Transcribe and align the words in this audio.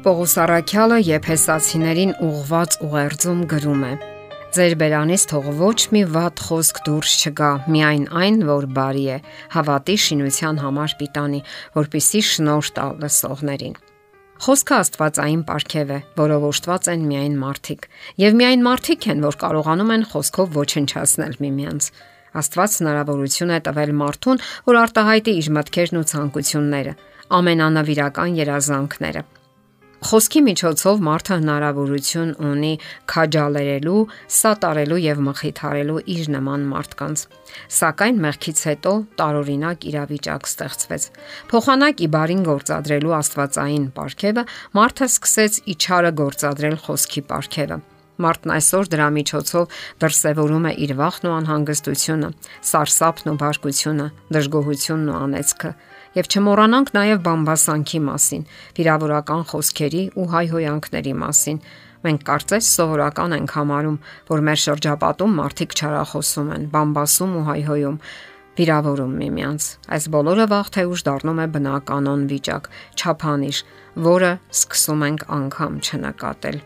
Պողոս 0.00 0.32
Արաքյալը 0.40 0.96
Եփեսացիներին 1.04 2.12
ուղված 2.24 2.76
ուղերձում 2.86 3.40
գրում 3.50 3.80
է. 3.84 3.90
Ձեր 4.56 4.74
բերանից 4.80 5.24
թող 5.28 5.48
ոչ 5.58 5.80
մի 5.92 6.00
վատ 6.14 6.40
խոսք 6.46 6.78
դուրս 6.86 7.16
չգա, 7.20 7.50
միայն 7.74 8.06
այն, 8.20 8.38
որ 8.48 8.66
բարի 8.78 9.02
է, 9.12 9.18
հավատի 9.52 9.96
շինության 10.04 10.60
համար 10.64 10.94
պիտանի, 11.00 11.40
որpիսի 11.76 12.22
շնորհ 12.30 12.70
տա 12.78 12.86
լսողներին։ 13.02 13.74
Խոսքը 14.40 14.78
Աստվածային 14.80 15.42
ապարքև 15.44 15.92
է, 15.92 15.98
որով 16.16 16.46
օժտված 16.48 16.88
են 16.96 17.04
միայն 17.10 17.36
մարդիկ, 17.44 17.84
եւ 18.24 18.38
միայն 18.40 18.64
մարդիկ 18.70 19.04
են, 19.12 19.20
որ 19.28 19.38
կարողանում 19.44 19.92
են 20.00 20.06
խոսքով 20.14 20.56
ոչնչացնել 20.56 21.34
միմյանց։ 21.44 21.90
Աստված 22.40 22.78
հնարավորություն 22.80 23.52
է 23.52 23.60
տվել 23.68 23.92
մարդուն, 24.00 24.40
որ 24.70 24.80
արտահայտի 24.80 25.36
իր 25.42 25.52
մտքերն 25.60 26.00
ու 26.00 26.06
ցանկությունները, 26.14 26.96
ամենանավիրական 27.40 28.40
երազանքները 28.40 29.26
Խոսքի 30.00 30.40
միջոցով 30.46 31.02
մարդը 31.04 31.36
հնարավորություն 31.42 32.30
ունի 32.48 32.70
քաջալերելու, 33.12 33.98
սատարելու 34.32 35.00
եւ 35.04 35.20
մխիթարելու 35.26 35.98
իր 36.14 36.30
նման 36.34 36.64
մարդկանց։ 36.70 37.24
Սակայն 37.76 38.22
մեղքից 38.24 38.62
հետո 38.70 38.94
տարօրինակ 39.20 39.86
իրավիճակ 39.92 40.48
ստեղծվեց։ 40.50 41.06
Փոխանակի 41.52 42.10
բարին 42.16 42.42
գործադրելու 42.48 43.14
Աստվածային 43.20 43.86
ապարքևը 43.92 44.46
մարդը 44.80 45.10
սկսեց 45.10 45.62
իչարը 45.76 46.12
գործադրել 46.24 46.80
խոսքի 46.88 47.24
ապարքևը։ 47.28 47.80
Մարդն 48.20 48.50
այսօր 48.56 48.88
դրա 48.92 49.06
միջոցով 49.16 49.78
դրսևորում 50.00 50.66
է 50.68 50.72
իր 50.84 50.90
վախն 50.98 51.28
ու 51.28 51.36
անհանգստությունը, 51.40 52.28
սարսափն 52.70 53.30
ու 53.30 53.38
բարկությունը, 53.40 54.06
դժգոհությունն 54.36 55.08
ու 55.08 55.20
անեծքը 55.20 55.70
եւ 56.16 56.30
չմոռանանք 56.30 56.90
նաեւ 56.96 57.20
բամբասանքի 57.26 58.00
մասին, 58.06 58.42
վիրավորական 58.78 59.44
խոսքերի 59.50 60.02
ու 60.18 60.26
հայհոյանքների 60.34 61.14
մասին։ 61.20 61.60
Մենք 62.00 62.24
կարծես 62.30 62.70
սովորական 62.80 63.36
ենք 63.36 63.54
համարում, 63.58 63.98
որ 64.30 64.44
մեր 64.48 64.60
շրջապատում 64.64 65.36
մարդիկ 65.40 65.76
չարախոսում 65.76 66.50
են, 66.56 66.64
բամբասում 66.72 67.36
ու 67.36 67.44
հայհոյում, 67.50 68.00
վիրավորում 68.60 69.14
միմյանց։ 69.20 69.68
Այս 69.94 70.08
բոլորը 70.16 70.48
վաղ 70.54 70.72
թե 70.74 70.86
ուշ 70.90 71.04
դառնում 71.10 71.44
է 71.44 71.46
բնականon 71.60 72.26
վիճակ, 72.32 72.72
չափանիշ, 72.96 73.62
որը 74.10 74.34
սկսում 74.56 75.06
ենք 75.10 75.30
անգամ 75.40 75.80
չնկատել։ 75.84 76.60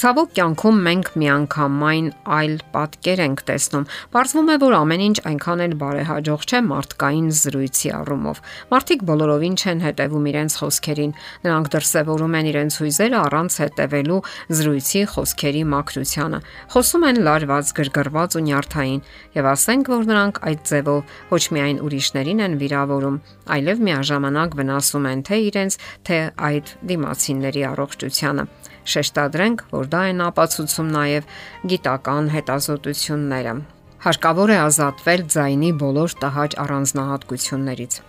Ցավոք 0.00 0.30
կյանքում 0.32 0.76
մենք 0.80 1.08
միանգամայն 1.20 2.06
այլ 2.32 2.52
պատկեր 2.72 3.20
ենք 3.20 3.40
տեսնում։ 3.50 3.82
Պարզվում 4.14 4.46
է, 4.48 4.54
որ 4.62 4.76
ամեն 4.78 5.02
ինչ 5.06 5.16
այնքան 5.28 5.62
էլ 5.64 5.74
բարեհաջող 5.82 6.46
չէ 6.48 6.60
մարդկային 6.70 7.26
զրույցի 7.40 7.92
առումով։ 7.98 8.40
Մարդիկ 8.70 9.04
բոլորովին 9.10 9.58
չեն 9.60 9.82
հետևում 9.84 10.28
իրենց 10.30 10.56
խոսքերին։ 10.60 11.12
Նրանք 11.44 11.68
դրսևորում 11.76 12.38
են 12.40 12.48
իրենց 12.48 12.78
հույզերը 12.80 13.18
առանց 13.20 13.58
հետևելու 13.60 14.20
զրույցի 14.56 15.02
խոսքերի 15.12 15.62
մակրությանը։ 15.76 16.40
Խոսում 16.72 17.06
են 17.10 17.20
լարված, 17.28 17.74
գրգռված 17.76 18.38
ու 18.40 18.44
նյարդային, 18.48 19.04
եւ 19.36 19.50
ասենք, 19.52 19.92
որ 20.00 20.10
նրանք 20.14 20.42
այդ 20.48 20.64
ձևով 20.70 21.14
ոչ 21.36 21.44
միայն 21.60 21.84
ուրիշներին 21.84 22.44
են 22.48 22.58
վիրավորում, 22.64 23.20
այլև 23.60 23.84
միաժամանակ 23.90 24.58
վնասում 24.64 25.12
են 25.12 25.24
թե 25.28 25.40
իրենց, 25.50 25.78
թե 26.08 26.18
այդ 26.50 26.74
դիմացինների 26.88 27.62
առողջությանը 27.74 28.48
շեշտադրենք, 28.84 29.66
որ 29.72 29.90
դա 29.92 30.02
են 30.12 30.22
ապացուցում 30.28 30.88
նաև 30.94 31.34
գիտական 31.72 32.30
հետազոտությունները։ 32.36 33.54
Հարկավոր 34.00 34.54
է 34.54 34.58
ազատվել 34.68 35.26
ձայնի 35.34 35.74
բոլոր 35.82 36.16
տհաճ 36.24 36.56
առանձնահատկություններից 36.64 38.00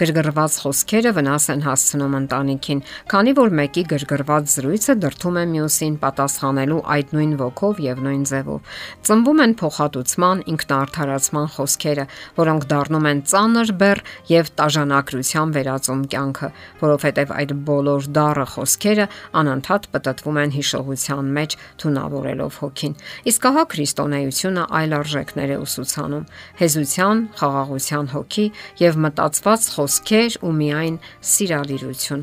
գրգռված 0.00 0.54
խոսքերը 0.62 1.10
վնաս 1.12 1.44
են 1.52 1.62
հասցնում 1.66 2.14
ընտանիքին, 2.16 2.78
քանի 3.12 3.32
որ 3.36 3.50
մեկի 3.58 3.82
գրգռված 3.90 4.46
զրույցը 4.54 4.94
դրթում 5.02 5.36
է 5.36 5.42
մյուսին 5.50 5.98
պատասխանելու 6.00 6.78
այդ 6.94 7.12
նույն 7.16 7.34
ոգով 7.40 7.82
եւ 7.84 8.00
նույն 8.06 8.22
ձևով։ 8.30 8.70
Ծնվում 9.10 9.42
են 9.44 9.52
փոխհատուցման, 9.60 10.40
ինքնարդարացման 10.54 11.48
խոսքերը, 11.56 12.06
որոնք 12.40 12.64
դառնում 12.70 13.08
են 13.10 13.20
ծանր 13.28 13.72
բեռ 13.80 14.00
եւ 14.30 14.50
տաժանակրության 14.60 15.52
վերածում 15.60 16.02
կյանքը, 16.16 16.48
որովհետեւ 16.80 17.34
այդ 17.40 17.54
բոլոր 17.68 18.08
դառը 18.16 18.46
խոսքերը 18.56 19.06
անընդհատ 19.40 19.90
պատտվում 19.92 20.40
են 20.40 20.54
հիշողության 20.56 21.30
մեջ, 21.36 21.58
թունավորելով 21.84 22.58
հոգին։ 22.64 22.96
Իսկ 23.30 23.50
ահա 23.50 23.64
քրիստոնեությունը 23.74 24.64
այլ 24.80 24.96
արժեքներ 25.00 25.50
է 25.50 25.60
ուսուցանում՝ 25.60 26.28
հեզության, 26.60 27.24
խաղաղության 27.40 28.10
հոգի 28.14 28.46
եւ 28.80 29.00
մտածված 29.04 29.68
խոս 29.74 29.89
խոսքեր 29.90 30.34
ու 30.46 30.50
միայն 30.54 30.96
սիրալիրություն։ 31.26 32.20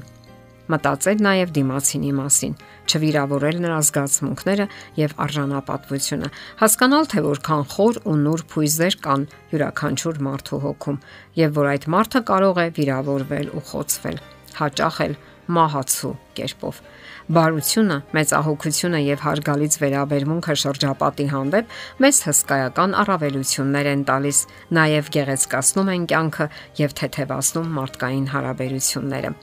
Մտածել 0.71 1.23
նաև 1.25 1.49
դիմացինի 1.57 2.11
մասին, 2.15 2.53
չվիրավորել 2.87 3.57
նրա 3.65 3.79
զգացմունքները 3.87 4.67
եւ 4.99 5.15
արժանապատվությունը, 5.25 6.29
հասկանալ 6.63 7.09
թե 7.11 7.23
որքան 7.27 7.65
խոր 7.73 7.99
ու 8.07 8.15
նուրբ 8.23 8.55
հույզեր 8.55 8.97
կան 9.03 9.27
յուրաքանչյուր 9.51 10.21
մարդու 10.27 10.61
հոգում 10.63 11.01
եւ 11.43 11.59
որ 11.59 11.69
այդ 11.75 11.89
մարդը 11.97 12.21
կարող 12.31 12.61
է 12.63 12.67
վիրավորվել 12.79 13.51
ու 13.51 13.65
խոցվել, 13.67 14.17
հաճախ 14.63 15.01
էլ 15.07 15.19
մահացու 15.55 16.11
կերպով։ 16.37 16.79
Բարությունը, 17.37 17.97
մեծահոգությունը 18.17 18.99
եւ 19.03 19.23
հարգալից 19.25 19.77
վերաբերմունքը 19.83 20.55
շրջապատի 20.63 21.25
հանդեպ 21.33 21.73
մեզ 22.03 22.21
հսկայական 22.27 22.95
առավելություններ 23.03 23.89
են 23.93 24.05
տալիս, 24.07 24.39
նաեւ 24.77 25.11
գեղեցկացնում 25.17 25.91
են 25.95 26.07
կյանքը 26.11 26.47
եւ 26.83 26.95
թեթևացնում 27.01 27.73
մարդկային 27.77 28.29
հարաբերությունները։ 28.35 29.33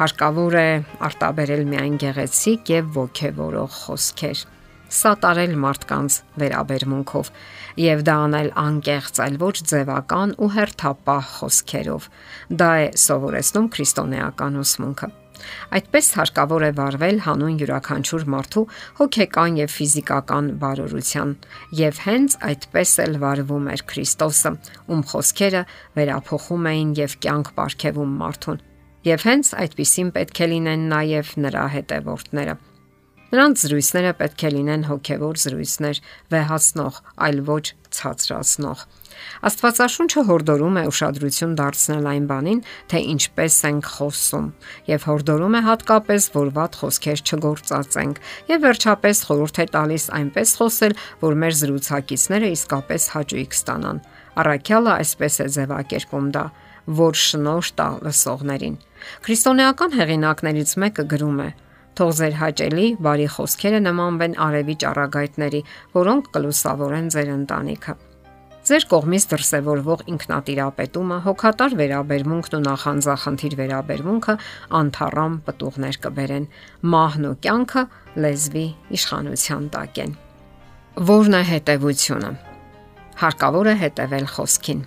Հարկավոր 0.00 0.56
է 0.60 0.70
արտաբերել 1.10 1.66
միայն 1.74 2.00
գեղեցիկ 2.00 2.72
եւ 2.72 2.96
ողջևորող 3.00 3.76
խոսքեր 3.80 4.46
սատարել 4.98 5.54
մարդկանց 5.64 6.18
վերաբերմունքով 6.42 7.30
եւ 7.84 8.04
դա 8.08 8.16
անել 8.26 8.50
անկեղծ 8.64 9.22
այլ 9.26 9.40
ոչ 9.44 9.56
ձևական 9.70 10.36
ու 10.42 10.50
հերթապահ 10.58 11.32
խոսքերով 11.38 12.10
դա 12.62 12.70
է 12.84 12.92
սովորեցնում 13.06 13.72
քրիստոնեական 13.76 14.62
ուսմունքը 14.64 15.10
Այդպես 15.76 16.08
հարկավոր 16.18 16.64
է 16.66 16.70
վարվել 16.78 17.18
հանուն 17.26 17.58
յուրաքանչյուր 17.62 18.24
մարդու 18.34 18.64
հոգեկան 19.00 19.58
եւ 19.60 19.74
ֆիզիկական 19.76 20.50
բարօրության, 20.62 21.34
եւ 21.80 22.00
հենց 22.06 22.36
այդպես 22.50 22.94
էլ 23.06 23.18
վարվում 23.24 23.70
էր 23.74 23.84
Քրիստոսը, 23.92 24.52
ում 24.90 25.04
խոսքերը 25.12 25.62
վերափոխում 26.00 26.72
էին 26.72 26.96
եւ 27.00 27.16
կյանք 27.24 27.52
ապարգևում 27.54 28.16
մարդուն։ 28.24 28.64
Եվ 29.10 29.28
հենց 29.30 29.54
այդպիսին 29.64 30.10
պետք 30.16 30.40
է 30.44 30.50
լինեն 30.54 30.82
նաև 30.90 31.36
նրա 31.46 31.64
հետևորդները։ 31.76 32.60
Նրանց 33.30 33.60
զրույցները 33.62 34.12
պետք 34.20 34.42
է 34.42 34.50
լինեն 34.56 34.86
հոգևոր 34.90 35.36
զրույցներ, 35.40 35.98
վեհացնող, 36.34 36.96
այլ 37.26 37.38
ոչ 37.46 37.64
ցածրացնող։ 37.94 38.82
Աստվածաշունչը 39.46 40.22
հորդորում 40.30 40.78
է 40.80 40.82
ուշադրություն 40.90 41.52
դարձնել 41.60 42.08
այն 42.10 42.26
բանին, 42.30 42.62
թե 42.90 43.02
ինչպես 43.14 43.56
ենք 43.70 43.90
խոսում, 43.96 44.46
եւ 44.90 45.06
հորդորում 45.10 45.56
է 45.58 45.62
հատկապես, 45.68 46.26
որ 46.36 46.50
ված 46.56 46.78
խոսքեր 46.80 47.22
չգործածենք, 47.30 48.20
եւ 48.50 48.64
վերջապես 48.66 49.22
խորհուրդ 49.30 49.60
է 49.60 49.66
տալիս 49.76 50.04
այնպես 50.20 50.54
խոսել, 50.60 50.96
որ 51.20 51.38
մեր 51.44 51.56
զրուցակիցները 51.60 52.52
իսկապես 52.56 53.08
հաճույք 53.14 53.56
ստանան։ 53.60 54.02
Առաքյալը 54.40 54.92
այսպես 55.00 55.34
է 55.40 55.46
ձևակերպում 55.60 56.28
դա 56.34 56.44
որ 57.00 57.18
շնորհ 57.20 57.66
տա 57.76 57.88
լսողներին։ 58.06 58.76
Քրիստոնեական 59.26 59.98
հեղինակներից 60.00 60.72
մեկը 60.80 61.04
գրում 61.12 61.42
է. 61.44 61.50
Թող 62.00 62.12
ձեր 62.16 62.36
հաճելի 62.40 62.84
բարի 63.04 63.24
խոսքերը 63.28 63.78
նմանվեն 63.84 64.34
արևի 64.40 64.74
ճառագայթների, 64.80 65.58
որոնք 65.92 66.28
կլուսավորեն 66.32 67.08
ձեր 67.12 67.32
ընտանիքը։ 67.32 67.94
Ձեր 68.70 68.86
կողմից 68.92 69.26
դրսևորվող 69.32 70.04
ինքնատիրապետումը, 70.14 71.18
հոգատար 71.26 71.76
վերաբերմունքն 71.80 72.56
ու 72.56 72.62
նախանձախնդիր 72.68 73.56
վերաբերմունքը 73.60 74.36
անթառամ 74.80 75.36
պտուղներ 75.50 76.00
կբերեն։ 76.06 76.48
Մահն 76.96 77.28
ու 77.28 77.34
կյանքը 77.44 77.84
լեզվի 78.24 78.64
իշխանության 78.96 79.68
տակ 79.76 80.00
են։ 80.06 80.16
Որն 81.12 81.36
է 81.36 81.42
հետևությունը։ 81.52 82.32
Հարկավոր 83.20 83.70
է 83.74 83.76
հետևել 83.84 84.26
խոսքին։ 84.40 84.82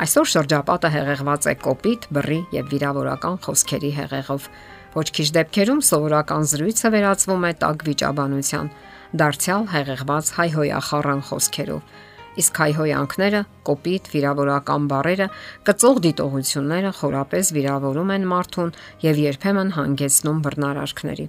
Այսօր 0.00 0.28
շրջապատը 0.34 0.90
հեղեղված 0.98 1.46
է 1.50 1.54
կոպիտ, 1.60 2.04
բռի 2.16 2.42
եւ 2.58 2.70
վիրավորական 2.74 3.34
խոսքերի 3.46 3.90
հեղեղով։ 4.00 4.46
Ոչ 4.90 5.06
քիչ 5.16 5.26
դեպքերում 5.36 5.80
սովորական 5.86 6.46
զրույցը 6.50 6.90
վերածվում 6.94 7.44
է 7.46 7.52
տակ 7.62 7.82
վիճաբանության, 7.88 8.70
դարձյալ 9.20 9.66
հեղեղված 9.70 10.30
հայհոյախառան 10.36 11.20
խոսքերով։ 11.30 11.98
Իսկ 12.40 12.60
հայհոյանքները, 12.62 13.40
կոպիտ 13.66 14.10
վիրավորական 14.14 14.84
բառերը, 14.90 15.26
կծող 15.66 15.96
դիտողությունները 16.06 16.92
խորապես 17.00 17.50
վիրավորում 17.56 18.12
են 18.16 18.26
մարդուն 18.30 18.70
եւ 19.06 19.20
երբեմն 19.30 19.74
հանգեցնում 19.78 20.38
բռնարարքների։ 20.46 21.26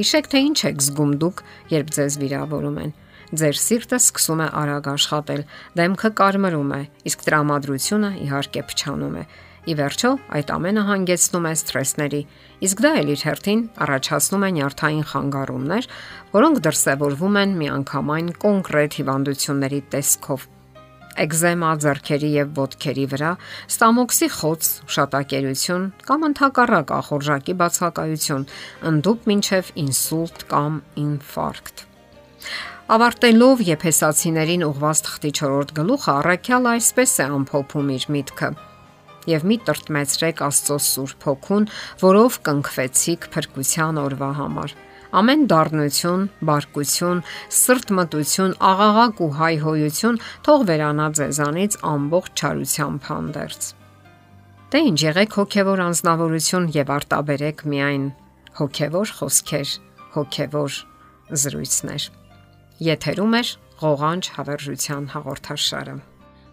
Հիշեք 0.00 0.30
թե 0.32 0.42
ինչ 0.48 0.58
եք 0.70 0.82
զգում 0.86 1.12
դուք, 1.20 1.44
երբ 1.76 1.94
ձեզ 1.96 2.18
վիրավորում 2.24 2.80
են 2.84 2.92
ձեր 3.30 3.58
սիրտը 3.62 3.98
սկսում 4.00 4.40
է 4.42 4.46
արագ 4.58 4.86
աշխատել, 4.90 5.42
դեմքը 5.78 6.08
կարմրում 6.18 6.72
է, 6.74 6.80
իսկ 7.06 7.20
տրամադրությունը 7.28 8.10
իհարկե 8.26 8.62
փչանում 8.70 9.14
է։ 9.20 9.24
Ի 9.68 9.74
վերջո, 9.76 10.10
այդ 10.32 10.50
ամենը 10.54 10.82
հանգեցնում 10.88 11.46
է 11.46 11.50
սթրեսների, 11.60 12.20
իսկ 12.64 12.78
դա 12.80 12.92
էլ 13.00 13.08
իր 13.12 13.24
հերթին 13.28 13.64
առաջացնում 13.84 14.46
է 14.46 14.48
նյարդային 14.56 15.02
խանգարումներ, 15.10 15.88
որոնք 16.32 16.60
դրսևորվում 16.64 17.36
են 17.40 17.52
միանգամայն 17.60 18.30
կոնկրետ 18.40 18.96
հիվանդությունների 19.00 19.80
տեսքով. 19.92 20.46
Էկզեմա 21.20 21.70
ձեռքերի 21.84 22.30
եւ 22.38 22.56
ոտքերի 22.56 23.04
վրա, 23.12 23.32
ստամոքսի 23.74 24.28
խոց, 24.40 24.70
շատակերություն 24.96 25.84
կամ 26.08 26.26
ընդհակառակ 26.30 26.94
ախորժակի 26.96 27.54
բացակայություն, 27.60 28.48
ընդդուպ 28.94 29.28
մինչև 29.28 29.70
ինսուլտ 29.84 30.46
կամ 30.54 30.80
ինֆարկտ։ 31.04 31.84
Ավարտելով 32.90 33.60
եփեսացիներին 33.68 34.66
ուղված 34.70 35.04
թղթի 35.10 35.36
4-րդ 35.42 35.76
գլուխը 35.76 36.10
առաքյալ 36.16 36.72
այսպես 36.72 37.14
է 37.20 37.30
ամփոփում 37.36 37.94
իր 38.00 38.10
միտքը 38.16 38.52
եւ 39.28 39.48
մի 39.50 39.58
տրտմեցրեք 39.68 40.44
Աստծո 40.48 40.78
Սուրբ 40.90 41.26
Հոգուն, 41.28 41.66
որով 42.04 42.38
կնքվեցիք 42.48 43.28
փրկության 43.34 44.00
օրվա 44.04 44.30
համար 44.40 44.78
ամեն 45.10 45.46
դառնություն, 45.50 46.26
բարկություն, 46.46 47.22
սրտմտություն, 47.56 48.52
աղաղակ 48.62 49.22
ու 49.24 49.30
հայհոյություն 49.40 50.20
թող 50.46 50.64
վերանա 50.70 51.06
ձեզանից 51.18 51.76
ամբողջ 51.90 52.44
չարությամբ 52.44 53.08
հանդերձ։ 53.10 53.70
Դե 54.70 54.82
ինչ 54.90 54.98
եղեք 55.02 55.36
հոգևոր 55.40 55.82
անznավորություն 55.88 56.70
եւ 56.76 56.92
արտաբերեք 56.94 57.64
միայն 57.74 58.04
հոգևոր 58.60 59.14
խոսքեր, 59.18 59.74
հոգևոր 60.14 60.78
զրույցներ։ 61.42 62.06
Եթերում 62.90 63.34
է 63.40 63.42
ղողանջ 63.80 64.30
հավերժության 64.36 65.10
հաղորդաշարը։ 65.16 65.96